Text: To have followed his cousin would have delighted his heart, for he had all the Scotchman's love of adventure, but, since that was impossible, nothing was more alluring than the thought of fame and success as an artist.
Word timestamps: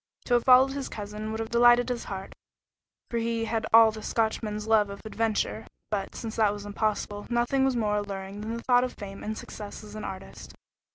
To 0.25 0.33
have 0.33 0.45
followed 0.45 0.71
his 0.71 0.89
cousin 0.89 1.29
would 1.29 1.39
have 1.39 1.51
delighted 1.51 1.89
his 1.89 2.05
heart, 2.05 2.33
for 3.11 3.19
he 3.19 3.45
had 3.45 3.67
all 3.71 3.91
the 3.91 4.01
Scotchman's 4.01 4.65
love 4.65 4.89
of 4.89 4.99
adventure, 5.05 5.67
but, 5.91 6.15
since 6.15 6.37
that 6.37 6.51
was 6.53 6.65
impossible, 6.65 7.27
nothing 7.29 7.63
was 7.65 7.75
more 7.75 7.97
alluring 7.97 8.41
than 8.41 8.55
the 8.57 8.63
thought 8.63 8.83
of 8.83 8.93
fame 8.93 9.23
and 9.23 9.37
success 9.37 9.83
as 9.83 9.93
an 9.93 10.03
artist. 10.03 10.55